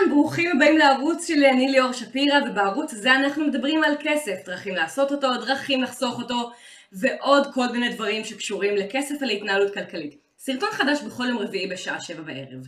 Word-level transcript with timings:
אהלן, 0.00 0.10
ברוכים 0.10 0.50
הבאים 0.56 0.78
לערוץ 0.78 1.26
שלי, 1.26 1.50
אני 1.50 1.68
ליאור 1.68 1.92
שפירא, 1.92 2.38
ובערוץ 2.46 2.94
הזה 2.94 3.14
אנחנו 3.14 3.46
מדברים 3.46 3.84
על 3.84 3.94
כסף, 4.00 4.46
דרכים 4.46 4.74
לעשות 4.74 5.12
אותו, 5.12 5.28
דרכים 5.34 5.82
לחסוך 5.82 6.18
אותו, 6.18 6.50
ועוד 6.92 7.54
כל 7.54 7.66
מיני 7.72 7.88
דברים 7.88 8.24
שקשורים 8.24 8.76
לכסף 8.76 9.14
ולהתנהלות 9.20 9.74
כלכלית. 9.74 10.16
סרטון 10.38 10.70
חדש 10.72 11.02
בכל 11.02 11.24
יום 11.28 11.38
רביעי 11.38 11.66
בשעה 11.66 12.00
שבע 12.00 12.22
בערב. 12.22 12.66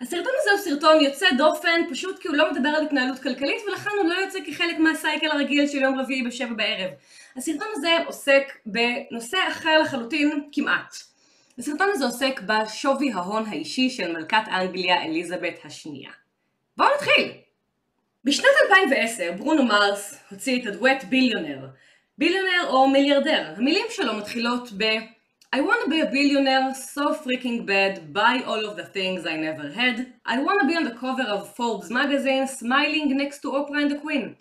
הסרטון 0.00 0.32
הזה 0.40 0.50
הוא 0.50 0.60
סרטון 0.60 1.00
יוצא 1.00 1.26
דופן, 1.38 1.80
פשוט 1.90 2.18
כי 2.18 2.28
הוא 2.28 2.36
לא 2.36 2.52
מדבר 2.52 2.68
על 2.68 2.86
התנהלות 2.86 3.18
כלכלית, 3.18 3.62
ולכן 3.68 3.90
הוא 4.02 4.08
לא 4.08 4.14
יוצא 4.14 4.38
כחלק 4.46 4.78
מהסייקל 4.78 5.30
הרגיל 5.30 5.66
של 5.66 5.78
יום 5.78 6.00
רביעי 6.00 6.22
בשבע 6.22 6.54
בערב. 6.56 6.90
הסרטון 7.36 7.68
הזה 7.74 7.96
עוסק 8.06 8.52
בנושא 8.66 9.38
אחר 9.48 9.78
לחלוטין 9.82 10.48
כמעט. 10.52 10.96
הסרטון 11.58 11.88
הזה 11.92 12.04
עוסק 12.04 12.40
בשווי 12.46 13.12
ההון 13.12 13.44
האישי 13.48 13.90
של 13.90 14.12
מלכת 14.12 14.48
אנגליה 14.48 15.04
אליזבת 15.04 15.58
השנייה. 15.64 16.10
בואו 16.76 16.88
נתחיל! 16.94 17.32
בשנת 18.24 18.46
2010 18.70 19.32
ברונו 19.38 19.62
מרס 19.62 20.24
הוציא 20.30 20.62
את 20.62 20.66
הדואט 20.66 21.04
ביליונר. 21.04 21.66
ביליונר 22.18 22.66
או 22.68 22.88
מיליארדר. 22.88 23.54
המילים 23.56 23.86
שלו 23.90 24.14
מתחילות 24.14 24.72
ב 24.76 24.84
I 25.56 25.60
want 25.60 25.80
to 25.84 25.90
be 25.90 26.00
a 26.00 26.10
billionaire 26.16 26.74
so 26.74 27.14
freaking 27.14 27.58
bad, 27.66 28.12
buy 28.12 28.36
all 28.46 28.62
of 28.68 28.76
the 28.76 28.88
things 28.96 29.20
I 29.26 29.36
never 29.48 29.66
had. 29.80 29.96
I 30.26 30.36
want 30.46 30.58
to 30.60 30.66
be 30.66 30.76
on 30.76 30.84
the 30.84 30.98
cover 31.04 31.26
of 31.36 31.54
Forbes 31.56 31.90
magazine, 31.90 32.46
smiling 32.46 33.16
next 33.22 33.38
to 33.42 33.48
Oprah 33.58 33.82
and 33.82 33.90
the 33.90 34.00
Queen. 34.04 34.34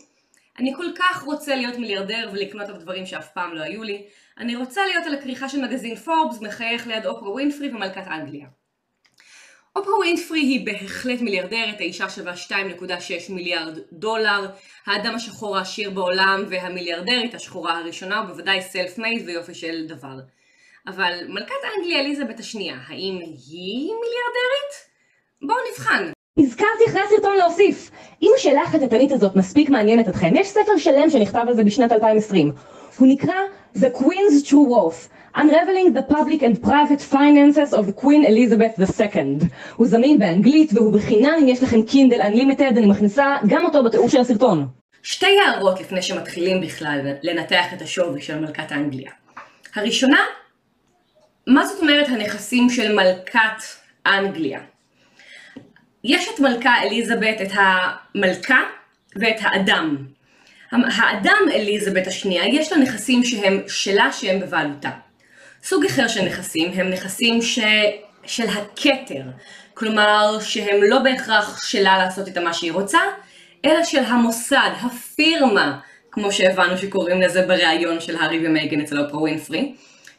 אני 0.60 0.74
כל 0.76 0.91
כך 0.96 1.24
רוצה 1.24 1.55
להיות 1.55 1.77
מיליארדר 1.77 2.30
ולקנות 2.34 2.70
את 2.70 2.76
הדברים 2.76 3.05
שאף 3.05 3.32
פעם 3.34 3.55
לא 3.55 3.62
היו 3.62 3.84
לי. 3.84 4.05
אני 4.38 4.55
רוצה 4.55 4.86
להיות 4.86 5.05
על 5.05 5.13
הכריכה 5.13 5.49
של 5.49 5.62
מגזין 5.62 5.96
פורבס, 5.96 6.41
מחייך 6.41 6.88
ליד 6.88 7.05
אופרה 7.05 7.32
ווינפרי 7.32 7.70
ומלכת 7.70 8.08
אנגליה. 8.08 8.48
אופרה 9.76 9.96
ווינפרי 9.98 10.40
היא 10.40 10.66
בהחלט 10.66 11.22
מיליארדרת, 11.22 11.80
האישה 11.80 12.10
שווה 12.10 12.34
2.6 12.34 12.54
מיליארד 13.30 13.80
דולר, 13.92 14.46
האדם 14.86 15.16
השחור 15.16 15.58
העשיר 15.58 15.90
בעולם 15.90 16.44
והמיליארדרית 16.49 17.34
השחורה 17.34 17.77
הראשונה, 17.80 18.22
ובוודאי 18.22 18.62
סלף 18.62 18.98
מייד 18.98 19.27
ויופי 19.27 19.54
של 19.54 19.88
דבר. 19.88 20.20
אבל 20.88 21.20
מלכת 21.27 21.55
אנגליה 21.77 21.99
אליזבת 21.99 22.40
השנייה, 22.40 22.76
האם 22.88 23.20
היא 23.48 23.91
מיליארדרית? 24.02 24.74
בואו 25.41 25.58
נבחן. 25.72 26.15
הזכרתי 26.40 26.84
אחרי 26.88 27.02
הסרטון 27.02 27.38
להוסיף, 27.38 27.91
אם 28.22 28.32
השאלה 28.38 28.62
החטטנית 28.62 29.12
הזאת 29.12 29.36
מספיק 29.36 29.70
מעניינת 29.70 30.10
אתכם, 30.10 30.34
יש 30.36 30.48
ספר 30.48 30.77
שלם 30.77 31.10
שנכתב 31.10 31.46
על 31.48 31.54
זה 31.54 31.64
בשנת 31.64 31.92
2020. 31.92 32.52
הוא 32.98 33.08
נקרא 33.08 33.34
The 33.77 33.98
Queen's 33.98 34.48
True 34.48 34.70
Worth 34.70 35.38
Unraveling 35.38 35.98
the 35.98 36.14
Public 36.14 36.42
and 36.42 36.66
Private 36.66 37.14
Finances 37.14 37.74
of 37.74 38.02
Queen 38.02 38.26
Elizabeth 38.27 39.00
II. 39.00 39.46
הוא 39.76 39.88
זמין 39.88 40.20
באנגלית 40.20 40.74
והוא 40.74 40.94
בחינם 40.94 41.34
אם 41.42 41.48
יש 41.48 41.64
לכם 41.64 41.84
קינדל 41.84 42.22
Unlimited, 42.22 42.77
אני 42.77 42.86
מכניסה 42.86 43.38
גם 43.48 43.66
אותו 43.66 43.84
בתיאור 43.84 44.10
של 44.10 44.20
הסרטון. 44.20 44.68
שתי 45.04 45.40
הערות 45.46 45.80
לפני 45.80 46.02
שמתחילים 46.02 46.62
בכלל 46.62 46.99
לנתח 47.24 47.66
את 47.74 47.82
השווי 47.82 48.22
של 48.22 48.40
מלכת 48.40 48.72
אנגליה. 48.72 49.12
הראשונה, 49.76 50.20
מה 51.48 51.66
זאת 51.66 51.82
אומרת 51.82 52.08
הנכסים 52.10 52.70
של 52.70 52.96
מלכת 52.96 53.64
אנגליה? 54.08 54.60
יש 56.08 56.28
את 56.36 56.40
מלכה 56.40 56.82
אליזבת, 56.82 57.42
את 57.42 57.52
המלכה 57.54 58.60
ואת 59.16 59.36
האדם. 59.40 59.98
האדם 60.72 61.38
אליזבת 61.54 62.08
השנייה, 62.08 62.48
יש 62.48 62.72
לה 62.72 62.78
נכסים 62.78 63.24
שהם 63.24 63.62
שלה 63.68 64.12
שהם 64.12 64.40
בבעלותה. 64.40 64.90
סוג 65.64 65.86
אחר 65.86 66.08
של 66.08 66.26
נכסים 66.26 66.72
הם 66.76 66.90
נכסים 66.90 67.42
ש... 67.42 67.59
של 68.26 68.48
הכתר, 68.50 69.22
כלומר 69.74 70.38
שהם 70.42 70.84
לא 70.84 71.00
בהכרח 71.00 71.64
שלה 71.66 71.98
לעשות 71.98 72.28
איתה 72.28 72.42
מה 72.42 72.53
שהיא 72.53 72.72
רוצה, 72.72 73.00
אלא 73.66 73.84
של 73.84 74.03
המוסד, 74.03 74.70
הפירמה, 74.81 75.80
כמו 76.12 76.31
שהבנו 76.31 76.78
שקוראים 76.78 77.22
לזה 77.22 77.42
בריאיון 77.42 78.00
של 78.00 78.16
הארי 78.16 78.48
ומייגן 78.48 78.81
אצל 78.81 79.00
אופרה 79.00 79.20
ווינפרי, 79.20 79.74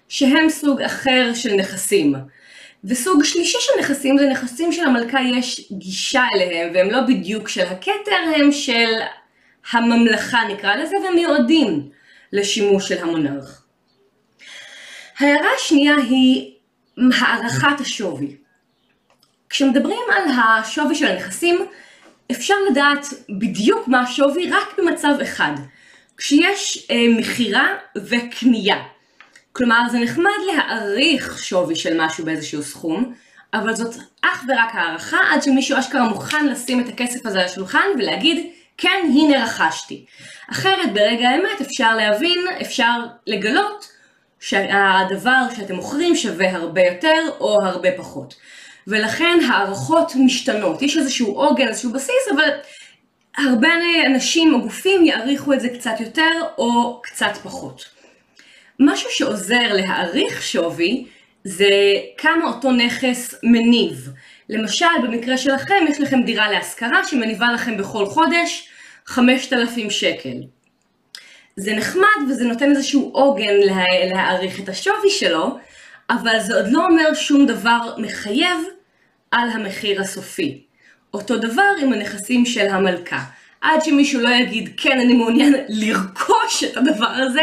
שהם 0.09 0.51
סוג 0.51 0.83
אחר 0.83 1.31
של 1.35 1.55
נכסים. 1.55 2.15
וסוג 2.89 3.25
שלישי 3.25 3.59
של 3.61 3.81
נכסים 3.81 4.19
זה 4.19 4.29
נכסים 4.29 4.73
שלמלכה 4.73 5.19
יש 5.21 5.73
גישה 5.73 6.25
אליהם, 6.35 6.71
והם 6.75 6.91
לא 6.91 7.01
בדיוק 7.01 7.49
של 7.49 7.67
הכתר, 7.67 8.17
הם 8.37 8.53
של 8.53 8.91
הממלכה 9.73 10.39
נקרא 10.49 10.75
לזה, 10.75 10.97
והם 11.05 11.15
מיועדים 11.15 11.91
לשימוש 12.33 12.89
של 12.89 13.03
המונרך. 13.03 13.63
ההערה 15.19 15.49
השנייה 15.57 15.97
היא 15.97 16.53
הערכת 17.21 17.81
השווי. 17.81 18.37
כשמדברים 19.49 20.03
על 20.17 20.31
השווי 20.39 20.95
של 20.95 21.07
הנכסים, 21.07 21.67
אפשר 22.31 22.55
לדעת 22.71 23.07
בדיוק 23.39 23.89
מה 23.89 24.01
השווי 24.01 24.51
רק 24.51 24.79
במצב 24.79 25.15
אחד, 25.23 25.53
כשיש 26.17 26.87
אה, 26.91 26.97
מכירה 27.19 27.69
וקנייה. 27.97 28.77
כלומר 29.57 29.83
זה 29.91 29.99
נחמד 29.99 30.31
להעריך 30.47 31.39
שווי 31.45 31.77
של 31.77 32.01
משהו 32.01 32.25
באיזשהו 32.25 32.63
סכום, 32.63 33.15
אבל 33.55 33.75
זאת 33.75 33.95
אך 34.23 34.45
ורק 34.49 34.75
הערכה 34.75 35.19
עד 35.31 35.43
שמישהו 35.43 35.79
אשכרה 35.79 36.09
מוכן 36.09 36.47
לשים 36.47 36.81
את 36.81 36.89
הכסף 36.89 37.27
הזה 37.27 37.41
על 37.41 37.45
השולחן 37.45 37.87
ולהגיד 37.99 38.47
כן 38.79 39.01
הנה 39.05 39.45
רכשתי. 39.45 40.05
אחרת 40.51 40.93
ברגע 40.95 41.29
האמת 41.29 41.61
אפשר 41.61 41.97
להבין, 41.97 42.45
אפשר 42.61 43.01
לגלות 43.27 43.89
שהדבר 44.41 45.43
שאתם 45.57 45.75
מוכרים 45.75 46.17
שווה 46.17 46.57
הרבה 46.57 46.81
יותר 46.81 47.23
או 47.41 47.63
הרבה 47.63 47.89
פחות. 47.97 48.35
ולכן 48.87 49.39
הערכות 49.49 50.13
משתנות, 50.17 50.83
יש 50.83 50.97
איזשהו 50.97 51.27
עוגן, 51.27 51.69
איזשהו 51.69 51.93
בסיס, 51.93 52.29
אבל 52.35 52.49
הרבה 53.37 53.69
אנשים 54.07 54.55
או 54.55 54.61
גופים 54.61 55.05
יעריכו 55.05 55.53
את 55.53 55.61
זה 55.61 55.69
קצת 55.69 56.01
יותר 56.01 56.31
או 56.59 57.01
קצת 57.03 57.37
פחות. 57.43 57.96
משהו 58.81 59.11
שעוזר 59.11 59.73
להעריך 59.73 60.43
שווי 60.43 61.07
זה 61.45 61.71
כמה 62.19 62.45
אותו 62.45 62.73
נכס 62.73 63.35
מניב. 63.43 64.11
למשל, 64.49 64.87
במקרה 65.03 65.37
שלכם 65.37 65.85
יש 65.89 66.01
לכם 66.01 66.23
דירה 66.23 66.51
להשכרה 66.51 67.05
שמניבה 67.05 67.53
לכם 67.53 67.77
בכל 67.77 68.07
חודש 68.07 68.69
5,000 69.07 69.91
שקל. 69.91 70.37
זה 71.57 71.75
נחמד 71.75 72.31
וזה 72.31 72.45
נותן 72.45 72.71
איזשהו 72.71 73.11
עוגן 73.13 73.55
לה, 73.55 73.85
להעריך 74.15 74.61
את 74.61 74.69
השווי 74.69 75.11
שלו, 75.11 75.59
אבל 76.11 76.41
זה 76.41 76.57
עוד 76.57 76.67
לא 76.69 76.87
אומר 76.87 77.15
שום 77.15 77.47
דבר 77.47 77.95
מחייב 77.99 78.59
על 79.31 79.49
המחיר 79.51 80.01
הסופי. 80.01 80.63
אותו 81.15 81.39
דבר 81.39 81.71
עם 81.83 81.93
הנכסים 81.93 82.47
של 82.47 82.69
המלכה. 82.69 83.21
עד 83.61 83.81
שמישהו 83.85 84.21
לא 84.21 84.29
יגיד 84.29 84.71
כן 84.77 85.01
אני 85.01 85.15
מעוניין 85.15 85.55
לרכוש 85.69 86.65
את 86.65 86.77
הדבר 86.77 87.07
הזה, 87.07 87.43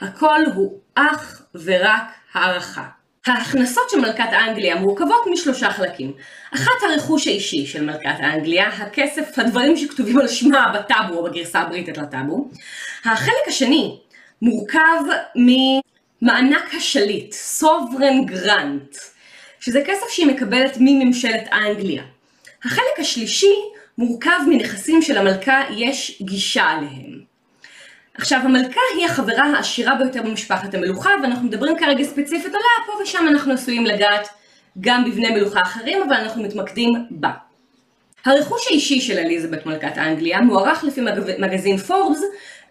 הכל 0.00 0.40
הוא 0.54 0.80
אך 0.94 1.42
ורק 1.54 2.02
הערכה. 2.32 2.84
ההכנסות 3.26 3.90
של 3.90 4.00
מלכת 4.00 4.28
אנגליה 4.46 4.76
מורכבות 4.76 5.26
משלושה 5.32 5.70
חלקים. 5.70 6.12
אחת 6.54 6.72
הרכוש 6.82 7.26
האישי 7.26 7.66
של 7.66 7.84
מלכת 7.84 8.20
אנגליה, 8.20 8.68
הכסף, 8.68 9.38
הדברים 9.38 9.76
שכתובים 9.76 10.18
על 10.18 10.28
שמה 10.28 10.72
בטאבו 10.74 11.18
או 11.18 11.24
בגרסה 11.24 11.60
הבריטית 11.60 11.98
לטאבו. 11.98 12.50
החלק 13.04 13.48
השני 13.48 13.98
מורכב 14.42 15.02
ממענק 15.36 16.74
השליט, 16.74 17.34
sovereign 17.60 18.30
grant, 18.30 18.98
שזה 19.60 19.82
כסף 19.86 20.08
שהיא 20.08 20.26
מקבלת 20.26 20.76
מממשלת 20.80 21.48
אנגליה. 21.52 22.02
החלק 22.64 23.00
השלישי 23.00 23.54
מורכב 23.98 24.40
מנכסים 24.48 25.02
שלמלכה 25.02 25.62
יש 25.76 26.22
גישה 26.22 26.72
אליהם. 26.72 27.25
עכשיו 28.18 28.40
המלכה 28.44 28.80
היא 28.96 29.06
החברה 29.06 29.44
העשירה 29.56 29.94
ביותר 29.94 30.22
במשפחת 30.22 30.74
המלוכה 30.74 31.10
ואנחנו 31.22 31.46
מדברים 31.48 31.78
כרגע 31.78 32.04
ספציפית 32.04 32.46
עליה, 32.46 32.86
פה 32.86 32.92
ושם 33.02 33.26
אנחנו 33.28 33.52
עשויים 33.52 33.86
לגעת 33.86 34.28
גם 34.80 35.04
בבני 35.04 35.30
מלוכה 35.30 35.62
אחרים 35.62 36.02
אבל 36.02 36.12
אנחנו 36.12 36.42
מתמקדים 36.42 36.94
בה. 37.10 37.30
הרכוש 38.24 38.66
האישי 38.70 39.00
של 39.00 39.18
אליזבת 39.18 39.66
מלכת 39.66 39.98
אנגליה 39.98 40.40
מוערך 40.40 40.84
לפי 40.84 41.00
מגזין 41.38 41.76
פורבס 41.76 42.20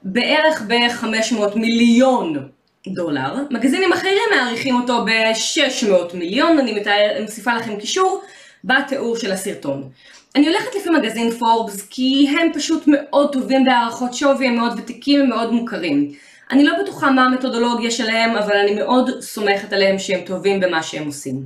בערך 0.03 0.61
ב-500 0.67 1.55
מיליון 1.55 2.49
דולר. 2.87 3.35
מגזינים 3.51 3.93
אחרים 3.93 4.21
מעריכים 4.35 4.75
אותו 4.75 5.05
ב-600 5.05 6.15
מיליון, 6.15 6.59
אני 6.59 6.83
מוסיפה 7.21 7.53
לכם 7.53 7.79
קישור 7.79 8.21
בתיאור 8.63 9.17
של 9.17 9.31
הסרטון. 9.31 9.89
אני 10.35 10.47
הולכת 10.47 10.75
לפי 10.75 10.89
מגזין 10.89 11.31
פורבס 11.31 11.87
כי 11.89 12.27
הם 12.29 12.53
פשוט 12.53 12.83
מאוד 12.87 13.33
טובים 13.33 13.65
בהערכות 13.65 14.13
שווי, 14.13 14.47
הם 14.47 14.55
מאוד 14.55 14.79
ותיקים 14.79 15.21
ומאוד 15.21 15.51
מוכרים. 15.51 16.11
אני 16.51 16.63
לא 16.63 16.73
בטוחה 16.81 17.11
מה 17.11 17.25
המתודולוגיה 17.25 17.91
שלהם, 17.91 18.35
אבל 18.35 18.57
אני 18.57 18.75
מאוד 18.75 19.21
סומכת 19.21 19.73
עליהם 19.73 19.99
שהם 19.99 20.21
טובים 20.25 20.59
במה 20.59 20.83
שהם 20.83 21.05
עושים. 21.05 21.45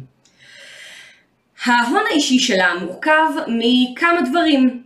ההון 1.65 2.03
האישי 2.09 2.39
שלה 2.39 2.73
מורכב 2.81 3.29
מכמה 3.47 4.21
דברים. 4.29 4.83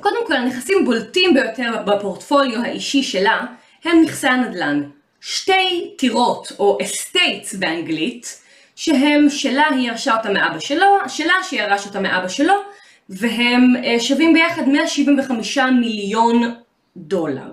קודם 0.00 0.26
כל, 0.26 0.34
הנכסים 0.34 0.84
בולטים 0.84 1.34
ביותר 1.34 1.82
בפורטפוליו 1.86 2.62
האישי 2.62 3.02
שלה 3.02 3.40
הם 3.84 4.02
נכסי 4.02 4.28
הנדל"ן. 4.28 4.82
שתי 5.20 5.94
טירות, 5.98 6.52
או 6.58 6.78
אסטייטס 6.82 7.54
באנגלית, 7.54 8.40
שהם 8.76 9.30
שלה, 9.30 9.64
היא 9.70 9.88
ירשה 9.88 10.16
אותה 10.16 10.30
מאבא 10.30 10.58
שלו, 10.58 10.86
שלה 11.08 11.34
שירש 11.42 11.86
אותה 11.86 12.00
מאבא 12.00 12.28
שלו, 12.28 12.54
והם 13.08 13.74
אה, 13.84 14.00
שווים 14.00 14.32
ביחד 14.32 14.68
175 14.68 15.58
מיליון 15.58 16.54
דולר. 16.96 17.52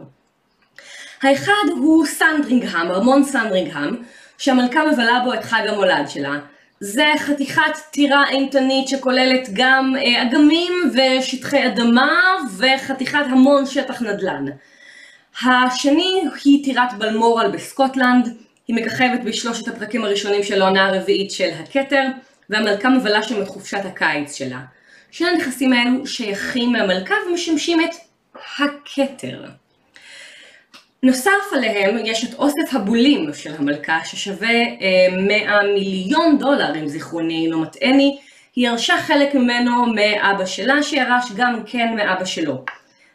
האחד 1.22 1.70
הוא 1.78 2.06
סנדרינגהם, 2.06 2.92
ארמון 2.92 3.24
סנדרינגהם, 3.24 3.96
שהמלכה 4.38 4.86
מבלה 4.92 5.20
בו 5.26 5.34
את 5.34 5.44
חג 5.44 5.62
המולד 5.68 6.08
שלה. 6.10 6.40
זה 6.80 7.06
חתיכת 7.18 7.78
טירה 7.92 8.30
אימתנית 8.30 8.88
שכוללת 8.88 9.50
גם 9.54 9.94
אה, 9.98 10.22
אגמים 10.22 10.74
ושטחי 10.94 11.68
אדמה 11.68 12.38
וחתיכת 12.58 13.26
המון 13.30 13.66
שטח 13.66 14.02
נדל"ן. 14.02 14.46
השני 15.46 16.22
היא 16.44 16.64
טירת 16.64 16.94
בלמורל 16.98 17.52
בסקוטלנד, 17.52 18.38
היא 18.68 18.76
מככבת 18.76 19.20
בשלושת 19.24 19.68
הפרקים 19.68 20.04
הראשונים 20.04 20.44
של 20.44 20.62
העונה 20.62 20.88
הרביעית 20.88 21.32
של 21.32 21.50
הכתר, 21.60 22.04
והמלכה 22.50 22.90
מבלה 22.90 23.24
שם 23.24 23.42
את 23.42 23.48
חופשת 23.48 23.86
הקיץ 23.86 24.36
שלה. 24.36 24.60
שני 25.12 25.28
הנכסים 25.30 25.74
האלו 25.74 26.08
שייכים 26.08 26.76
למלכה 26.76 27.16
ומשמשים 27.30 27.82
את 27.82 27.96
הכתר. 28.60 29.46
נוסף 31.04 31.32
עליהם 31.54 31.98
יש 32.06 32.24
את 32.24 32.34
אוסף 32.34 32.74
הבולים 32.74 33.34
של 33.34 33.56
המלכה 33.60 34.00
ששווה 34.06 34.50
אה, 34.50 35.08
100 35.28 35.64
מיליון 35.74 36.38
דולר 36.40 36.76
אם 36.80 36.88
זיכרוני 36.88 37.50
לא 37.50 37.58
מטעני, 37.58 38.18
היא 38.56 38.68
ירשה 38.68 38.98
חלק 38.98 39.36
ממנו 39.36 39.86
מאבא 39.86 40.46
שלה 40.46 40.84
שירש 40.84 41.32
גם 41.36 41.64
כן 41.66 41.96
מאבא 41.96 42.26
שלו. 42.26 42.66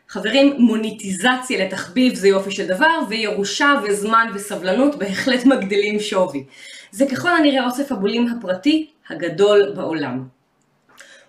חברים, 0.09 0.55
מוניטיזציה 0.59 1.65
לתחביב 1.65 2.15
זה 2.15 2.29
יופי 2.29 2.51
של 2.51 2.67
דבר, 2.67 3.01
וירושה 3.09 3.75
וזמן 3.85 4.31
וסבלנות 4.35 4.99
בהחלט 4.99 5.45
מגדילים 5.45 6.01
שווי. 6.01 6.45
זה 6.91 7.07
ככל 7.07 7.29
הנראה 7.29 7.65
אוסף 7.65 7.93
הבולים 7.93 8.27
הפרטי 8.29 8.87
הגדול 9.11 9.73
בעולם. 9.77 10.36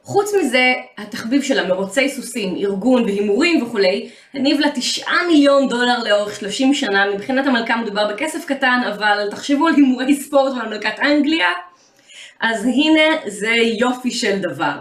חוץ 0.08 0.34
מזה, 0.34 0.74
התחביב 0.98 1.44
של 1.44 1.60
המרוצי 1.60 2.10
סוסים, 2.10 2.56
ארגון 2.56 3.04
והימורים 3.04 3.64
וכולי, 3.64 4.10
הניב 4.34 4.60
לה 4.60 4.68
9 4.76 5.06
מיליון 5.28 5.70
דולר 5.70 6.04
לאורך 6.04 6.36
30 6.40 6.74
שנה, 6.74 7.06
מבחינת 7.14 7.48
המלכה 7.48 7.78
מדובר 7.78 8.08
בכסף 8.08 8.46
קטן, 8.46 8.80
אבל 8.94 9.28
תחשבו 9.32 9.68
על 9.68 9.76
הימורי 9.76 10.16
ספורט 10.16 10.54
ועל 10.54 10.70
מלכת 10.70 11.00
אנגליה, 11.00 11.48
אז 12.40 12.66
הנה 12.66 13.02
זה 13.26 13.52
יופי 13.80 14.12
של 14.12 14.40
דבר. 14.40 14.76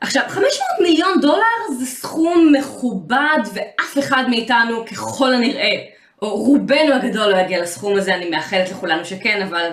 עכשיו, 0.00 0.22
500 0.28 0.50
מיליון 0.80 1.20
דולר 1.20 1.78
זה 1.78 1.86
סכום 1.86 2.52
מכובד 2.58 3.38
ואף 3.54 3.98
אחד 3.98 4.24
מאיתנו 4.28 4.84
ככל 4.86 5.34
הנראה, 5.34 5.76
או 6.22 6.36
רובנו 6.36 6.94
הגדול 6.94 7.32
לא 7.32 7.36
יגיע 7.36 7.62
לסכום 7.62 7.96
הזה, 7.96 8.14
אני 8.14 8.30
מאחלת 8.30 8.70
לכולנו 8.70 9.04
שכן, 9.04 9.48
אבל... 9.48 9.70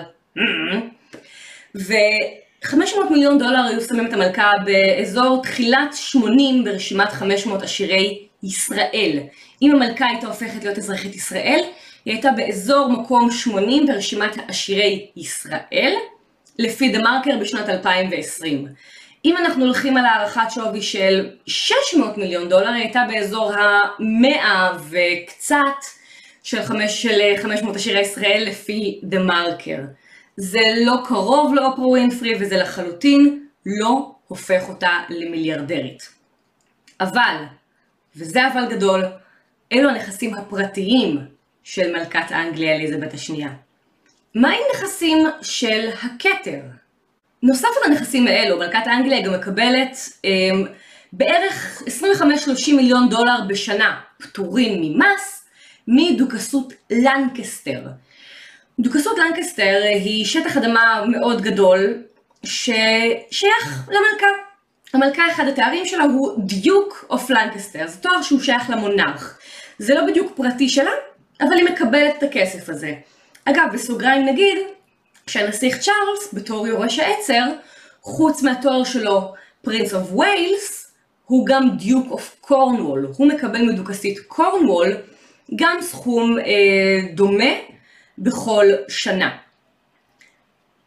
ו-500 2.64 3.10
מיליון 3.10 3.38
דולר 3.38 3.64
היו 3.68 3.80
שמים 3.80 4.06
את 4.06 4.12
המלכה 4.12 4.50
באזור 4.64 5.42
תחילת 5.42 5.94
80 5.94 6.64
ברשימת 6.64 7.12
500 7.12 7.62
עשירי 7.62 8.26
ישראל. 8.42 9.18
אם 9.62 9.70
המלכה 9.70 10.06
הייתה 10.06 10.26
הופכת 10.26 10.64
להיות 10.64 10.78
אזרחית 10.78 11.14
ישראל, 11.14 11.60
היא 12.04 12.14
הייתה 12.14 12.30
באזור 12.36 12.88
מקום 12.88 13.30
80 13.30 13.86
ברשימת 13.86 14.36
עשירי 14.48 15.06
ישראל, 15.16 15.94
לפי 16.58 16.88
דה 16.88 16.98
מרקר 16.98 17.36
בשנת 17.40 17.68
2020. 17.68 18.66
אם 19.24 19.36
אנחנו 19.36 19.64
הולכים 19.64 19.96
על 19.96 20.04
הערכת 20.04 20.50
שווי 20.50 20.82
של 20.82 21.30
600 21.46 22.18
מיליון 22.18 22.48
דולר, 22.48 22.68
היא 22.68 22.82
הייתה 22.82 23.02
באזור 23.08 23.52
המאה 23.52 24.72
וקצת 24.90 25.58
של, 26.42 26.62
5, 26.62 27.02
של 27.02 27.20
500 27.42 27.76
עשירי 27.76 28.00
ישראל 28.00 28.44
לפי 28.46 29.00
דה 29.02 29.18
מרקר. 29.18 29.78
זה 30.36 30.60
לא 30.84 30.96
קרוב 31.04 31.54
לאופרה 31.54 31.86
ווינפרי 31.86 32.34
וזה 32.40 32.56
לחלוטין 32.56 33.46
לא 33.66 34.14
הופך 34.26 34.68
אותה 34.68 34.90
למיליארדרית. 35.08 36.08
אבל, 37.00 37.36
וזה 38.16 38.48
אבל 38.52 38.66
גדול, 38.70 39.04
אלו 39.72 39.88
הנכסים 39.90 40.34
הפרטיים 40.34 41.18
של 41.64 41.92
מלכת 41.92 42.32
אנגליה 42.32 42.76
אליזבת 42.76 43.14
השנייה. 43.14 43.50
מה 44.34 44.48
עם 44.48 44.60
נכסים 44.74 45.18
של 45.42 45.90
הכתר? 46.02 46.60
נוסף 47.42 47.68
על 47.76 47.92
הנכסים 47.92 48.26
האלו, 48.26 48.58
מלכת 48.58 48.86
אנגליה 48.86 49.22
גם 49.22 49.34
מקבלת 49.34 49.96
אה, 50.24 50.30
בערך 51.12 51.82
25-30 51.86 52.74
מיליון 52.76 53.08
דולר 53.08 53.38
בשנה 53.48 54.00
פטורים 54.18 54.80
ממס 54.82 55.44
מדוכסות 55.88 56.72
לנקסטר. 56.90 57.80
דוכסות 58.78 59.18
לנקסטר 59.18 59.80
היא 59.84 60.24
שטח 60.24 60.56
אדמה 60.56 61.04
מאוד 61.08 61.40
גדול 61.40 62.02
ששייך 62.44 63.88
למלכה. 63.88 64.26
המלכה 64.94 65.22
אחד 65.32 65.48
התארים 65.48 65.86
שלה 65.86 66.04
הוא 66.04 66.32
Duke 66.38 67.04
of 67.10 67.30
Lancaster, 67.30 67.86
זה 67.86 67.98
תואר 67.98 68.22
שהוא 68.22 68.40
שייך 68.40 68.70
ל 68.70 68.78
monarch. 68.78 69.38
זה 69.78 69.94
לא 69.94 70.06
בדיוק 70.06 70.32
פרטי 70.36 70.68
שלה, 70.68 70.90
אבל 71.40 71.52
היא 71.52 71.64
מקבלת 71.64 72.14
את 72.18 72.22
הכסף 72.22 72.68
הזה. 72.68 72.94
אגב, 73.44 73.64
בסוגריים 73.72 74.26
נגיד, 74.26 74.58
שהנסיך 75.26 75.78
צ'ארלס, 75.78 76.34
בתור 76.34 76.66
יורש 76.66 76.98
העצר, 76.98 77.44
חוץ 78.02 78.42
מהתואר 78.42 78.84
שלו 78.84 79.32
Prince 79.62 79.94
of 79.94 80.12
Wales, 80.12 80.92
הוא 81.26 81.46
גם 81.46 81.76
Duke 81.76 82.10
of 82.10 82.36
Cornwall. 82.40 83.08
הוא 83.16 83.26
מקבל 83.26 83.62
מדוכסות 83.62 84.18
קורנוול 84.18 84.96
גם 85.56 85.78
סכום 85.80 86.38
אה, 86.38 87.14
דומה 87.14 87.52
בכל 88.18 88.66
שנה. 88.88 89.36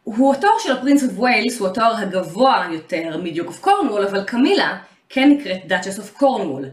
הוא 0.04 0.34
התואר 0.34 0.60
של 0.60 0.72
ה 0.72 0.76
Prince 0.76 1.04
of 1.04 1.20
Wales, 1.20 1.60
הוא 1.60 1.68
התואר 1.68 1.98
הגבוה 1.98 2.68
יותר 2.72 3.18
מ 3.18 3.24
Duke 3.24 3.48
of 3.48 3.60
Cornwall, 3.60 4.04
אבל 4.08 4.24
קמילה 4.24 4.78
כן 5.10 5.30
נקראת 5.30 5.68
Duchess 5.68 6.00
of 6.00 6.12
Cornwall. 6.12 6.66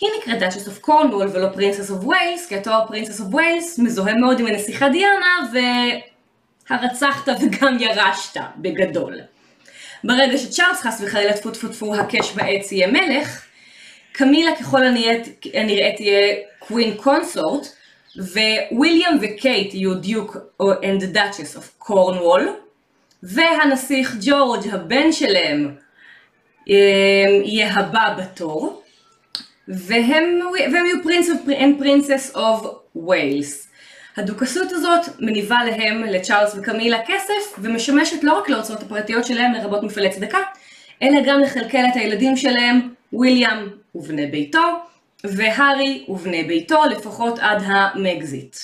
היא 0.00 0.10
נקראת 0.18 0.38
Duchess 0.38 0.68
of 0.68 0.78
Cornwall 0.78 1.28
ולא 1.32 1.48
Princess 1.48 1.90
of 1.90 2.04
Wales, 2.04 2.46
כי 2.46 2.56
התואר 2.56 2.86
Princess 2.86 3.20
of 3.20 3.34
Wales 3.34 3.78
מזוהה 3.78 4.14
מאוד 4.14 4.40
עם 4.40 4.46
הנסיכה 4.46 4.88
דיאנה, 4.88 5.36
והרצחת 6.70 7.28
וגם 7.40 7.76
ירשת 7.80 8.40
בגדול. 8.56 9.20
ברגע 10.04 10.38
שצ'ארלס 10.38 10.80
חס 10.80 11.00
וחלילה 11.04 11.32
טפו 11.32 11.50
טפו 11.50 11.68
טפו 11.68 11.94
הקש 11.94 12.32
בעץ 12.32 12.72
יהיה 12.72 12.86
מלך, 12.86 13.46
קמילה 14.12 14.56
ככל 14.56 14.82
הנראה 15.54 15.92
תהיה 15.96 16.36
queen 16.58 16.96
consort, 16.96 17.66
וויליאם 18.72 19.18
וקייט 19.20 19.74
יהיו 19.74 19.94
duke 19.94 20.36
and 20.62 21.06
duchess 21.06 21.56
of 21.56 21.74
Cornwall, 21.78 22.48
והנסיך 23.22 24.16
ג'ורג' 24.20 24.68
הבן 24.72 25.12
שלהם 25.12 25.74
יהיה 26.66 27.74
הבא 27.74 28.14
בתור, 28.18 28.82
והם, 29.68 30.40
והם 30.72 30.86
יהיו 30.86 31.02
prince 31.02 31.30
ו 31.30 31.42
princess 31.42 32.36
of 32.36 32.66
Wales. 32.96 33.68
הדוכסות 34.16 34.72
הזאת 34.72 35.00
מניבה 35.18 35.58
להם, 35.64 36.02
לצ'ארלס 36.04 36.54
וקמילה, 36.54 36.98
כסף 37.06 37.58
ומשמשת 37.58 38.24
לא 38.24 38.38
רק 38.38 38.48
להוצאות 38.48 38.82
הפרטיות 38.82 39.24
שלהם 39.24 39.52
לרבות 39.52 39.82
מפעלי 39.82 40.10
צדקה, 40.10 40.38
אלא 41.02 41.20
גם 41.26 41.40
לכלכל 41.40 41.78
את 41.92 41.96
הילדים 41.96 42.36
שלהם, 42.36 42.94
וויליאם 43.12 43.68
ובני 43.94 44.26
ביתו, 44.26 44.60
והארי 45.24 46.04
ובני 46.08 46.44
ביתו, 46.44 46.84
לפחות 46.90 47.38
עד 47.38 47.62
המגזיט. 47.66 48.56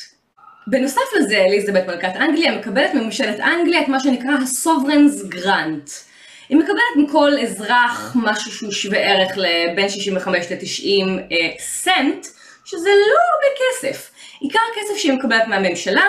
בנוסף 0.66 1.00
לזה, 1.16 1.38
אליזבת 1.38 1.86
מלכת 1.86 2.16
אנגליה 2.16 2.58
מקבלת 2.58 2.94
מממשלת 2.94 3.40
אנגליה 3.40 3.82
את 3.82 3.88
מה 3.88 4.00
שנקרא 4.00 4.30
הסוברנס 4.42 5.22
גרנט. 5.24 5.90
היא 6.48 6.58
מקבלת 6.58 6.96
מכל 6.96 7.32
אזרח 7.42 8.16
משהו 8.20 8.52
שהוא 8.52 8.72
שווה 8.72 8.98
ערך 8.98 9.32
לבין 9.36 9.88
65 9.88 10.52
ל-90 10.52 11.20
אה, 11.32 11.50
סנט, 11.58 12.26
שזה 12.64 12.88
לא 12.88 13.18
הרבה 13.32 13.56
כסף. 13.60 14.10
עיקר 14.40 14.58
הכסף 14.72 14.96
שהיא 14.96 15.12
מקבלת 15.12 15.48
מהממשלה 15.48 16.06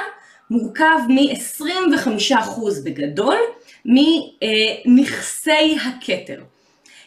מורכב 0.49 0.99
מ-25% 1.09 2.61
בגדול 2.85 3.37
מנכסי 3.85 5.77
הכתר. 5.85 6.41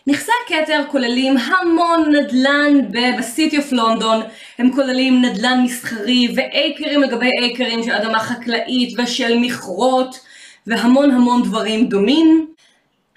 נכסי 0.07 0.33
הכתר 0.45 0.83
כוללים 0.91 1.37
המון 1.37 2.15
נדל"ן 2.17 2.93
בסיטי 3.19 3.59
אוף 3.59 3.73
לונדון, 3.73 4.23
הם 4.59 4.73
כוללים 4.73 5.25
נדל"ן 5.25 5.61
מסחרי 5.65 6.29
ואייקרים 6.37 7.03
לגבי 7.03 7.31
אייקרים 7.41 7.83
של 7.83 7.93
אדמה 7.93 8.21
חקלאית 8.21 8.99
ושל 8.99 9.39
מכרות 9.39 10.21
והמון 10.67 11.11
המון 11.11 11.43
דברים 11.43 11.87
דומים. 11.87 12.47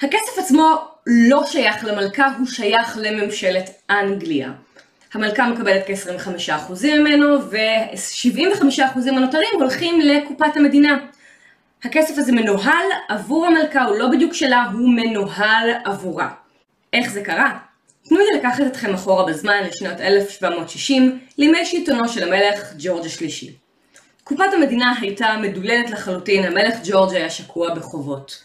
הכסף 0.02 0.38
עצמו 0.38 0.78
לא 1.08 1.44
שייך 1.46 1.86
למלכה, 1.86 2.32
הוא 2.38 2.48
שייך 2.48 2.98
לממשלת 3.02 3.70
אנגליה. 3.90 4.52
המלכה 5.14 5.48
מקבלת 5.48 5.84
כ-25% 5.88 6.88
ממנו 6.88 7.38
ו-75% 7.52 9.00
הנותרים 9.08 9.50
הולכים 9.54 10.02
לקופת 10.02 10.58
המדינה. 10.58 10.98
הכסף 11.84 12.18
הזה 12.18 12.32
מנוהל 12.32 12.86
עבור 13.10 13.46
המלכה, 13.46 13.84
הוא 13.84 13.98
לא 13.98 14.08
בדיוק 14.08 14.34
שלה, 14.34 14.66
הוא 14.74 14.90
מנוהל 14.90 15.70
עבורה. 15.86 16.43
איך 16.94 17.10
זה 17.10 17.24
קרה? 17.24 17.58
תנו 18.10 18.18
לי 18.18 18.40
לקחת 18.40 18.64
אתכם 18.68 18.94
אחורה 18.94 19.26
בזמן 19.26 19.64
לשנות 19.64 20.02
1760, 20.02 21.20
לימי 21.38 21.66
שלטונו 21.66 22.10
של 22.10 22.24
המלך 22.24 22.74
ג'ורג' 22.78 23.06
השלישי. 23.06 23.56
קופת 24.24 24.54
המדינה 24.54 24.94
הייתה 25.02 25.36
מדוללת 25.42 25.90
לחלוטין, 25.90 26.46
המלך 26.46 26.76
ג'ורג' 26.84 27.16
היה 27.16 27.30
שקוע 27.30 27.74
בחובות. 27.74 28.44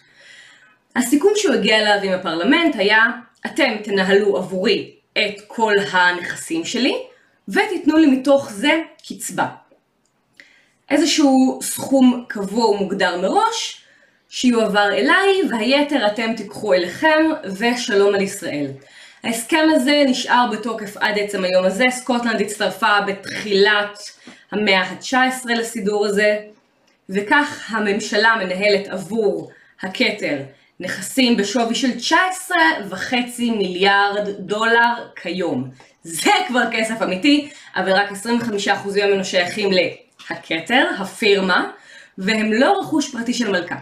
הסיכום 0.96 1.32
שהוא 1.36 1.54
הגיע 1.54 1.78
אליו 1.78 2.02
עם 2.02 2.18
הפרלמנט 2.18 2.76
היה 2.76 3.04
אתם 3.46 3.76
תנהלו 3.84 4.36
עבורי 4.36 4.94
את 5.18 5.40
כל 5.46 5.72
הנכסים 5.92 6.64
שלי, 6.64 6.94
ותיתנו 7.48 7.96
לי 7.96 8.06
מתוך 8.06 8.52
זה 8.52 8.80
קצבה. 9.08 9.46
איזשהו 10.90 11.58
סכום 11.62 12.24
קבוע 12.28 12.66
ומוגדר 12.70 13.20
מראש, 13.20 13.84
שיועבר 14.28 14.88
אליי, 14.92 15.42
והיתר 15.50 16.06
אתם 16.06 16.32
תיקחו 16.36 16.74
אליכם, 16.74 17.24
ושלום 17.58 18.14
על 18.14 18.22
ישראל. 18.22 18.66
ההסכם 19.24 19.66
הזה 19.74 20.02
נשאר 20.06 20.46
בתוקף 20.52 20.96
עד 20.96 21.18
עצם 21.18 21.44
היום 21.44 21.64
הזה, 21.64 21.84
סקוטלנד 21.90 22.40
הצטרפה 22.40 23.00
בתחילת 23.06 23.98
המאה 24.52 24.82
ה-19 24.82 25.46
לסידור 25.56 26.06
הזה, 26.06 26.38
וכך 27.08 27.66
הממשלה 27.68 28.34
מנהלת 28.44 28.88
עבור 28.88 29.50
הכתר 29.82 30.36
נכסים 30.80 31.36
בשווי 31.36 31.74
של 31.74 31.90
19.5 32.50 33.14
מיליארד 33.38 34.28
דולר 34.38 34.94
כיום. 35.22 35.70
זה 36.02 36.30
כבר 36.48 36.62
כסף 36.72 37.02
אמיתי, 37.02 37.50
אבל 37.76 37.92
רק 37.92 38.10
25% 38.12 39.04
ממנו 39.04 39.24
שייכים 39.24 39.70
להכתר, 39.72 40.88
הפירמה, 40.98 41.70
והם 42.18 42.52
לא 42.52 42.78
רכוש 42.80 43.12
פרטי 43.12 43.32
של 43.34 43.50
מלכה. 43.50 43.76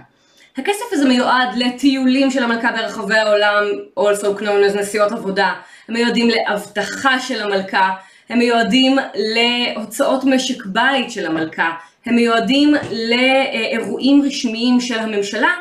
הכסף 0.59 0.85
הזה 0.93 1.09
מיועד 1.09 1.49
לטיולים 1.57 2.31
של 2.31 2.43
המלכה 2.43 2.73
ברחבי 2.73 3.15
העולם, 3.15 3.65
also 3.99 4.41
known 4.41 4.71
as 4.73 4.79
נסיעות 4.79 5.13
עבודה, 5.13 5.53
הם 5.89 5.95
מיועדים 5.95 6.29
לאבטחה 6.31 7.21
של 7.21 7.43
המלכה, 7.43 7.91
הם 8.29 8.39
מיועדים 8.39 8.99
להוצאות 9.15 10.25
משק 10.25 10.67
בית 10.67 11.11
של 11.11 11.27
המלכה, 11.27 11.73
הם 12.07 12.15
מיועדים 12.17 12.75
לאירועים 12.93 14.23
רשמיים 14.27 14.81
של 14.81 14.99
הממשלה 14.99 15.53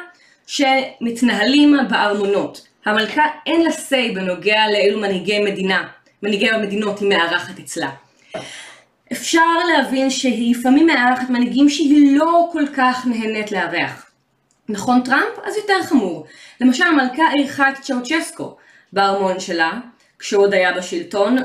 שמתנהלים 0.47 1.77
בארמונות. 1.89 2.67
המלכה 2.85 3.23
אין 3.45 3.61
לה 3.61 3.69
say 3.69 4.15
בנוגע 4.15 4.67
לאילו 4.71 4.99
מנהיגי 4.99 5.39
מדינה, 5.39 5.87
מנהיגי 6.23 6.49
המדינות 6.49 6.99
היא 6.99 7.09
מארחת 7.09 7.59
אצלה. 7.59 7.89
אפשר 9.11 9.39
להבין 9.67 10.09
שהיא 10.09 10.55
לפעמים 10.55 10.87
מארחת 10.87 11.29
מנהיגים 11.29 11.69
שהיא 11.69 12.17
לא 12.17 12.49
כל 12.51 12.63
כך 12.77 13.05
נהנית 13.05 13.51
לארח. 13.51 14.04
נכון 14.69 15.01
טראמפ? 15.01 15.39
אז 15.43 15.57
יותר 15.57 15.83
חמור. 15.83 16.25
למשל 16.61 16.83
המלכה 16.83 17.23
אירחה 17.37 17.69
את 17.69 17.75
צ'אוצ'סקו 17.81 18.55
בארמון 18.93 19.39
שלה, 19.39 19.71
כשהוא 20.19 20.43
עוד 20.43 20.53
היה 20.53 20.73
בשלטון, 20.73 21.37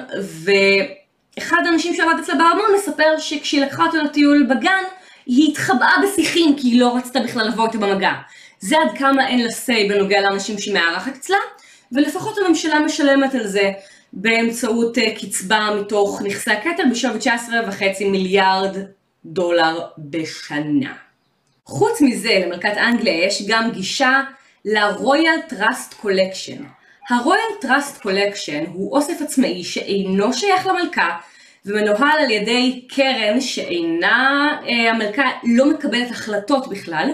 ואחד 1.36 1.62
האנשים 1.66 1.94
שעבד 1.94 2.14
אצלה 2.20 2.34
בארמון 2.34 2.70
מספר 2.76 3.18
שכשהיא 3.18 3.64
לקחה 3.64 3.86
אותו 3.86 3.96
לטיול 3.96 4.46
בגן, 4.50 4.82
היא 5.26 5.50
התחבאה 5.50 5.94
בשיחים 6.02 6.56
כי 6.56 6.68
היא 6.68 6.80
לא 6.80 6.96
רצתה 6.96 7.20
בכלל 7.20 7.48
לבוא 7.48 7.66
איתו 7.66 7.78
במגע. 7.78 8.12
זה 8.60 8.76
עד 8.78 8.98
כמה 8.98 9.28
אין 9.28 9.42
לה 9.42 9.48
say 9.48 9.88
בנוגע 9.88 10.20
לאנשים 10.20 10.58
שהיא 10.58 10.74
מארחת 10.74 11.16
אצלה, 11.16 11.36
ולפחות 11.92 12.38
הממשלה 12.38 12.80
משלמת 12.80 13.34
על 13.34 13.46
זה 13.46 13.72
באמצעות 14.12 14.98
אה, 14.98 15.14
קצבה 15.16 15.68
מתוך 15.80 16.22
נכסי 16.24 16.50
הכתר 16.50 16.82
בשווי 16.90 17.18
19.5 17.20 18.04
מיליארד 18.04 18.76
דולר 19.24 19.80
בשנה. 19.98 21.09
חוץ 21.70 22.00
מזה, 22.00 22.42
למלכת 22.46 22.76
אנגליה 22.76 23.24
יש 23.24 23.42
גם 23.48 23.70
גישה 23.70 24.20
ל-Royal 24.64 25.52
Trust 25.52 26.04
Collection. 26.04 26.62
ה-Royal 27.10 27.64
Trust 27.64 28.02
Collection 28.02 28.68
הוא 28.72 28.96
אוסף 28.96 29.22
עצמאי 29.22 29.64
שאינו 29.64 30.32
שייך 30.32 30.66
למלכה 30.66 31.16
ומנוהל 31.66 32.18
על 32.24 32.30
ידי 32.30 32.86
קרן 32.88 33.40
שאינה, 33.40 34.48
אה, 34.68 34.90
המלכה 34.90 35.30
לא 35.44 35.70
מקבלת 35.70 36.10
החלטות 36.10 36.68
בכלל. 36.68 37.10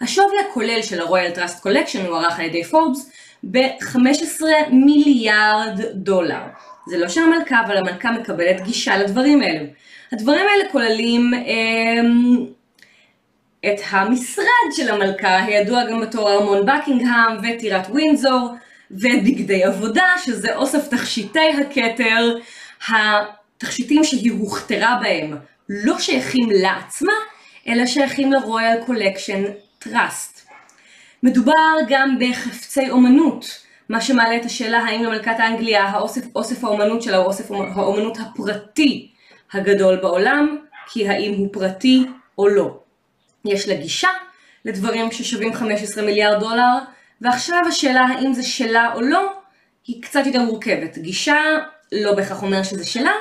השווי 0.00 0.36
הכולל 0.50 0.82
של 0.82 1.00
ה-Royal 1.00 1.36
Trust 1.36 1.64
Collection 1.64 2.06
הוא 2.06 2.16
ערך 2.16 2.38
על 2.38 2.44
ידי 2.44 2.64
פורבס 2.64 3.10
ב-15 3.50 4.42
מיליארד 4.70 5.80
דולר. 5.94 6.42
זה 6.88 6.98
לא 6.98 7.08
של 7.08 7.20
המלכה, 7.20 7.60
אבל 7.66 7.76
המלכה 7.76 8.12
מקבלת 8.12 8.60
גישה 8.60 8.98
לדברים 8.98 9.42
האלו. 9.42 9.64
הדברים 10.12 10.46
האלה 10.48 10.72
כוללים 10.72 11.34
אה, 11.34 12.00
את 13.66 13.80
המשרד 13.90 14.68
של 14.72 14.88
המלכה, 14.88 15.44
הידוע 15.44 15.90
גם 15.90 16.00
בתור 16.00 16.32
ארמון 16.32 16.66
בקינגהם 16.66 17.36
וטירת 17.42 17.86
ווינזור, 17.86 18.54
ובגדי 18.90 19.64
עבודה, 19.64 20.06
שזה 20.24 20.56
אוסף 20.56 20.88
תכשיטי 20.88 21.52
הכתר, 21.60 22.38
התכשיטים 22.88 24.04
שהיא 24.04 24.32
הוכתרה 24.32 24.98
בהם 25.02 25.36
לא 25.68 25.98
שייכים 25.98 26.48
לעצמה, 26.50 27.12
אלא 27.68 27.86
שייכים 27.86 28.32
ל 28.32 28.41
Royal 28.41 28.84
Collection 28.86 29.42
Trust. 29.78 30.48
מדובר 31.22 31.76
גם 31.88 32.18
בחפצי 32.20 32.90
אומנות, 32.90 33.64
מה 33.88 34.00
שמעלה 34.00 34.36
את 34.36 34.44
השאלה 34.44 34.78
האם 34.78 35.04
למלכת 35.04 35.34
האנגליה 35.38 35.84
האוסף 35.84 36.22
אוסף 36.36 36.64
האומנות 36.64 37.02
שלה 37.02 37.16
הוא 37.16 37.26
אוסף 37.26 37.50
האומנות 37.50 38.18
הפרטי 38.20 39.10
הגדול 39.52 39.96
בעולם, 39.96 40.56
כי 40.90 41.08
האם 41.08 41.34
הוא 41.34 41.48
פרטי 41.52 42.06
או 42.38 42.48
לא. 42.48 42.87
יש 43.52 43.68
לה 43.68 43.74
גישה 43.74 44.08
לדברים 44.64 45.12
ששווים 45.12 45.54
15 45.54 46.04
מיליארד 46.04 46.40
דולר, 46.40 46.78
ועכשיו 47.20 47.62
השאלה 47.68 48.00
האם 48.00 48.32
זה 48.32 48.42
שלה 48.42 48.94
או 48.94 49.00
לא, 49.00 49.32
היא 49.86 50.02
קצת 50.02 50.26
יותר 50.26 50.42
מורכבת. 50.42 50.98
גישה 50.98 51.36
לא 51.92 52.14
בהכרח 52.14 52.42
אומר 52.42 52.62
שזה 52.62 52.86
שלה, 52.86 53.12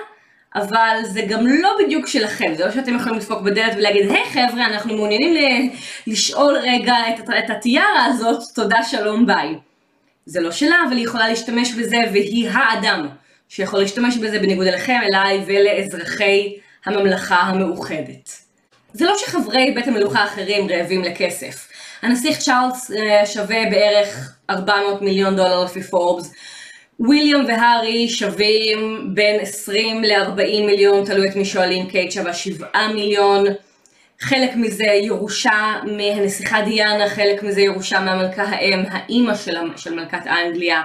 אבל 0.56 1.00
זה 1.04 1.22
גם 1.22 1.48
לא 1.48 1.78
בדיוק 1.80 2.08
שלכם, 2.08 2.54
זה 2.56 2.66
לא 2.66 2.72
שאתם 2.72 2.96
יכולים 2.96 3.18
לדפוק 3.18 3.42
בדלת 3.42 3.74
ולהגיד, 3.78 4.12
היי 4.12 4.24
hey, 4.24 4.28
חבר'ה, 4.30 4.66
אנחנו 4.66 4.96
מעוניינים 4.96 5.72
לשאול 6.08 6.58
רגע 6.58 6.96
את, 7.10 7.30
את 7.46 7.50
הטיארה 7.50 8.06
הזאת, 8.06 8.40
תודה 8.56 8.84
שלום 8.84 9.26
ביי. 9.26 9.56
זה 10.26 10.42
לא 10.42 10.52
שלה, 10.52 10.76
אבל 10.88 10.98
היא 10.98 11.06
יכולה 11.06 11.30
להשתמש 11.30 11.74
בזה, 11.74 11.98
והיא 12.12 12.50
האדם 12.50 13.08
שיכול 13.50 13.80
להשתמש 13.80 14.18
בזה 14.18 14.40
בניגוד 14.40 14.68
אליכם, 14.68 15.00
אליי 15.04 15.44
ולאזרחי 15.48 16.58
הממלכה 16.86 17.36
המאוחדת. 17.36 18.47
זה 18.98 19.06
לא 19.06 19.14
שחברי 19.18 19.72
בית 19.76 19.88
המלוכה 19.88 20.20
האחרים 20.20 20.70
רעבים 20.70 21.04
לכסף. 21.04 21.68
הנסיך 22.02 22.40
צ'ארלס 22.40 22.92
אה, 22.92 23.26
שווה 23.26 23.70
בערך 23.72 24.34
400 24.50 25.02
מיליון 25.02 25.36
דולר 25.36 25.64
לפי 25.64 25.84
פורבס. 25.84 26.34
וויליאם 27.00 27.46
והארי 27.48 28.10
שווים 28.10 29.12
בין 29.14 29.40
20 29.40 30.04
ל-40 30.04 30.66
מיליון, 30.66 31.06
תלוי 31.06 31.30
את 31.30 31.36
מי 31.36 31.46
שואלים, 31.46 31.90
קייט 31.90 32.12
שווה 32.12 32.34
7 32.34 32.68
מיליון. 32.94 33.46
חלק 34.20 34.56
מזה 34.56 34.84
ירושה 34.84 35.74
מהנסיכה 35.84 36.62
דיאנה, 36.62 37.10
חלק 37.10 37.44
מזה 37.44 37.62
ירושה 37.62 38.00
מהמלכה 38.00 38.44
האם, 38.44 38.84
האימא 38.90 39.36
של, 39.36 39.58
של 39.76 39.96
מלכת 39.96 40.28
אנגליה. 40.28 40.82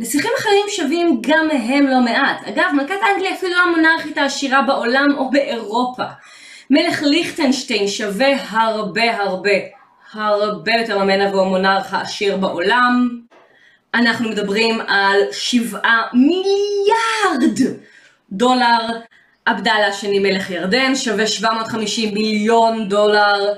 נסיכים 0.00 0.30
אחרים 0.38 0.64
שווים 0.68 1.20
גם 1.20 1.48
הם 1.50 1.86
לא 1.86 2.00
מעט. 2.00 2.48
אגב, 2.48 2.64
מלכת 2.72 2.94
אנגליה 3.12 3.34
אפילו 3.34 3.52
לא 3.52 3.62
המונרכית 3.62 4.18
העשירה 4.18 4.62
בעולם 4.62 5.08
או 5.18 5.30
באירופה. 5.30 6.04
מלך 6.70 7.02
ליכטנשטיין 7.02 7.88
שווה 7.88 8.36
הרבה 8.50 9.16
הרבה 9.16 9.50
הרבה 10.12 10.72
יותר 10.72 11.04
ממנה 11.04 11.30
והוא 11.30 11.42
המונרך 11.42 11.94
העשיר 11.94 12.36
בעולם. 12.36 13.20
אנחנו 13.94 14.28
מדברים 14.28 14.80
על 14.80 15.20
שבעה 15.32 16.02
מיליארד 16.12 17.60
דולר. 18.32 19.00
עבדאללה 19.44 19.86
השני 19.86 20.18
מלך 20.18 20.50
ירדן 20.50 20.94
שווה 20.94 21.26
750 21.26 22.14
מיליון 22.14 22.88
דולר. 22.88 23.52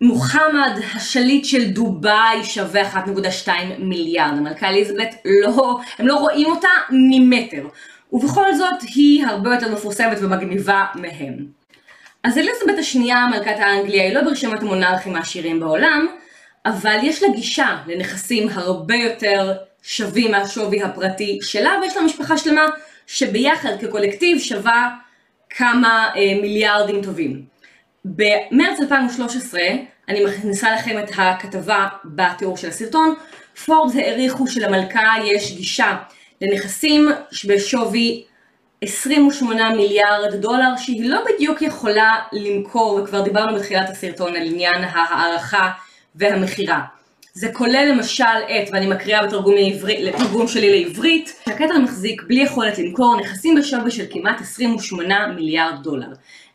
מוחמד 0.00 0.78
השליט 0.94 1.44
של 1.44 1.70
דובאי 1.70 2.44
שווה 2.44 2.92
1.2 2.92 3.48
מיליארד. 3.78 4.32
המלכה 4.38 4.68
אליזבת 4.68 5.14
לא, 5.24 5.78
הם 5.98 6.06
לא 6.06 6.16
רואים 6.16 6.46
אותה 6.50 6.68
ממטר. 6.90 7.66
ובכל 8.12 8.54
זאת 8.54 8.82
היא 8.94 9.26
הרבה 9.26 9.54
יותר 9.54 9.72
מפורסמת 9.72 10.18
ומגניבה 10.20 10.84
מהם. 10.94 11.63
אז 12.24 12.38
אליזבת 12.38 12.78
השנייה, 12.78 13.26
מלכת 13.30 13.56
האנגליה, 13.58 14.02
היא 14.02 14.14
לא 14.14 14.22
ברשימת 14.22 14.62
המונרכים 14.62 15.16
העשירים 15.16 15.60
בעולם, 15.60 16.06
אבל 16.66 16.98
יש 17.02 17.22
לה 17.22 17.28
גישה 17.28 17.76
לנכסים 17.86 18.48
הרבה 18.52 18.94
יותר 18.94 19.52
שווים 19.82 20.30
מהשווי 20.30 20.82
הפרטי 20.82 21.38
שלה, 21.42 21.70
ויש 21.82 21.96
לה 21.96 22.02
משפחה 22.02 22.38
שלמה 22.38 22.66
שביחד 23.06 23.70
כקולקטיב 23.80 24.38
שווה 24.38 24.90
כמה 25.50 26.10
אה, 26.16 26.40
מיליארדים 26.42 27.02
טובים. 27.02 27.44
במרץ 28.04 28.80
2013, 28.80 29.60
אני 30.08 30.24
מכניסה 30.24 30.74
לכם 30.74 30.98
את 30.98 31.10
הכתבה 31.16 31.86
בתיאור 32.04 32.56
של 32.56 32.68
הסרטון, 32.68 33.14
פורבס 33.64 33.96
העריכו 33.96 34.46
שלמלכה 34.46 35.14
יש 35.24 35.52
גישה 35.52 35.96
לנכסים 36.40 37.08
בשווי 37.48 38.24
28 38.84 39.70
מיליארד 39.70 40.34
דולר 40.34 40.76
שהיא 40.76 41.10
לא 41.10 41.20
בדיוק 41.26 41.62
יכולה 41.62 42.14
למכור, 42.32 43.00
וכבר 43.02 43.20
דיברנו 43.20 43.56
בתחילת 43.56 43.90
הסרטון 43.90 44.36
על 44.36 44.42
עניין 44.42 44.84
ההערכה 44.84 45.70
והמכירה. 46.14 46.80
זה 47.32 47.48
כולל 47.52 47.92
למשל 47.92 48.24
את, 48.24 48.68
ואני 48.72 48.86
מקריאה 48.86 49.26
בתרגום, 49.26 49.54
לעברית, 49.54 49.98
לתרגום 50.00 50.48
שלי 50.48 50.82
לעברית, 50.82 51.40
שהכתר 51.44 51.78
מחזיק 51.78 52.22
בלי 52.22 52.42
יכולת 52.42 52.78
למכור 52.78 53.20
נכסים 53.20 53.54
בשווי 53.54 53.90
של 53.90 54.04
כמעט 54.10 54.40
28 54.40 55.26
מיליארד 55.26 55.82
דולר. 55.82 56.08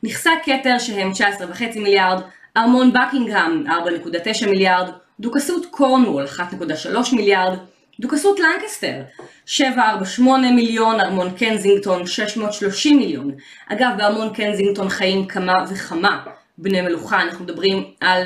נכסי 0.03 0.29
הכתר 0.29 0.79
שהם 0.79 1.11
19.5 1.11 1.79
מיליארד, 1.79 2.21
ארמון 2.57 2.93
בקינגהם 2.93 3.63
4.9 3.67 4.49
מיליארד, 4.49 4.89
דוכסות 5.19 5.65
קורנוול 5.65 6.25
1.3 6.25 7.15
מיליארד, 7.15 7.57
דוכסות 7.99 8.39
לנקסטר, 8.39 9.01
748 9.45 10.51
מיליון, 10.51 10.99
ארמון 10.99 11.31
קנזינגטון 11.31 12.07
630 12.07 12.97
מיליון. 12.97 13.31
אגב, 13.67 13.89
בארמון 13.97 14.33
קנזינגטון 14.33 14.89
חיים 14.89 15.25
כמה 15.25 15.53
וכמה 15.69 16.23
בני 16.57 16.81
מלוכה, 16.81 17.21
אנחנו 17.21 17.43
מדברים 17.43 17.83
על 17.99 18.23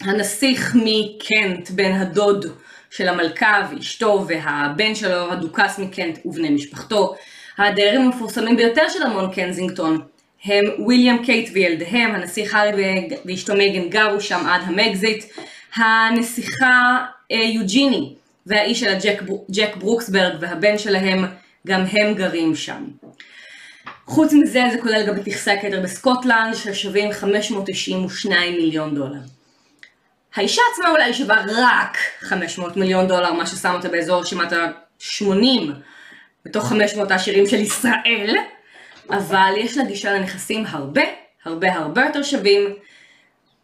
הנסיך 0.00 0.76
מקנט, 0.84 1.70
בן 1.70 1.92
הדוד 1.92 2.46
של 2.90 3.08
המלכה 3.08 3.68
ואשתו 3.70 4.24
והבן 4.28 4.94
שלו, 4.94 5.32
הדוכס 5.32 5.78
מקנט 5.78 6.18
ובני 6.24 6.50
משפחתו. 6.50 7.14
הדיירים 7.58 8.00
המפורסמים 8.00 8.56
ביותר 8.56 8.88
של 8.88 9.02
ארמון 9.02 9.32
קנזינגטון 9.34 10.00
הם 10.44 10.64
ויליאם 10.86 11.24
קייט 11.24 11.50
וילדיהם, 11.52 12.14
הנסיך 12.14 12.54
הארי 12.54 13.08
ואשתו 13.24 13.54
מייגן 13.54 13.88
גרו 13.88 14.20
שם 14.20 14.46
עד 14.46 14.60
ה 14.66 14.73
Megxit, 14.73 15.24
הנסיכה 15.76 17.04
אה, 17.32 17.36
יוג'יני 17.36 18.14
והאיש 18.46 18.80
שלה 18.80 18.98
ג'ק, 19.02 19.22
ג'ק 19.50 19.76
ברוקסבנק 19.76 20.36
והבן 20.40 20.78
שלהם, 20.78 21.24
גם 21.66 21.84
הם 21.92 22.14
גרים 22.14 22.54
שם. 22.54 22.84
חוץ 24.06 24.32
מזה 24.32 24.62
זה 24.72 24.78
כולל 24.82 25.06
גם 25.06 25.16
את 25.16 25.28
נכסי 25.28 25.50
הכתר 25.50 25.80
בסקוטלנד 25.80 26.54
ששווים 26.54 27.12
592 27.12 28.54
מיליון 28.54 28.94
דולר. 28.94 29.20
האישה 30.34 30.62
עצמה 30.72 30.90
אולי 30.90 31.14
שווה 31.14 31.44
רק 31.48 31.98
500 32.20 32.76
מיליון 32.76 33.08
דולר, 33.08 33.32
מה 33.32 33.46
ששם 33.46 33.72
אותה 33.74 33.88
באזור 33.88 34.20
רשימת 34.20 34.52
ה-80 34.52 35.70
בתוך 36.44 36.68
500 36.68 37.10
העשירים 37.10 37.46
של 37.46 37.56
ישראל, 37.56 38.36
אבל 39.10 39.52
יש 39.56 39.76
לה 39.76 39.84
גישה 39.84 40.12
לנכסים 40.12 40.64
הרבה, 40.68 41.02
הרבה 41.44 41.74
הרבה 41.74 42.02
יותר 42.02 42.22
שווים, 42.22 42.74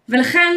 ולכן 0.09 0.57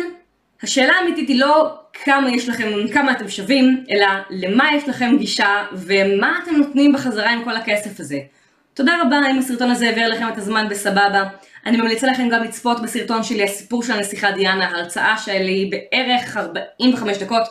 השאלה 0.64 0.94
האמיתית 0.94 1.30
היא 1.30 1.40
לא 1.40 1.80
כמה 2.04 2.32
יש 2.32 2.50
לכם, 2.50 2.68
כמה 2.94 3.12
אתם 3.12 3.30
שווים, 3.30 3.84
אלא 3.92 4.08
למה 4.30 4.70
יש 4.76 4.90
לכם 4.90 5.16
גישה 5.20 5.66
ומה 5.74 6.40
אתם 6.44 6.56
נותנים 6.56 6.94
בחזרה 6.94 7.30
עם 7.30 7.44
כל 7.44 7.56
הכסף 7.56 8.00
הזה. 8.00 8.20
תודה 8.74 8.94
רבה 9.02 9.18
אם 9.32 9.40
הסרטון 9.40 9.72
הזה 9.72 9.88
העביר 9.88 10.08
לכם 10.08 10.28
את 10.28 10.38
הזמן 10.38 10.68
בסבבה. 10.70 11.24
אני 11.66 11.78
ממליצה 11.78 12.08
לכם 12.08 12.30
גם 12.30 12.44
לצפות 12.44 12.82
בסרטון 12.82 13.24
שלי, 13.24 13.44
הסיפור 13.44 13.84
של 13.84 13.94
הנסיכה 13.94 14.32
דיאנה, 14.32 14.70
הרצאה 14.70 15.18
שלי 15.18 15.72
בערך 15.72 16.38
45 16.38 17.18
דקות 17.18 17.44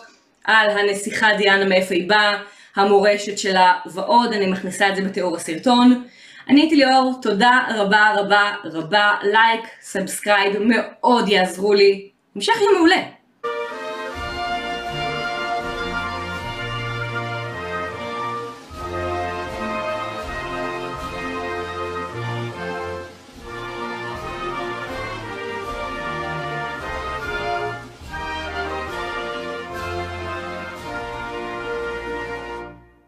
על 0.45 0.71
הנסיכה 0.71 1.29
דיאנה, 1.37 1.65
מאיפה 1.65 1.95
היא 1.95 2.09
באה, 2.09 2.39
המורשת 2.77 3.39
שלה 3.39 3.73
ועוד, 3.87 4.33
אני 4.33 4.47
מכניסה 4.47 4.89
את 4.89 4.97
זה 4.97 5.03
בתיאור 5.03 5.37
הסרטון. 5.37 6.05
אני 6.49 6.61
הייתי 6.61 6.77
ליאור, 6.77 7.15
תודה 7.23 7.61
רבה 7.75 8.15
רבה 8.17 8.55
רבה, 8.65 9.13
לייק, 9.23 9.65
subscribe, 9.81 10.53
מאוד 10.59 11.29
יעזרו 11.29 11.75
לי. 11.75 12.09
המשך 12.37 12.61
יום 12.61 12.75
מעולה. 12.75 13.03